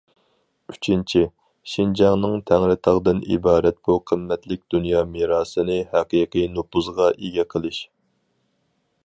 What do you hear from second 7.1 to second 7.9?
ئىگە قىلىش.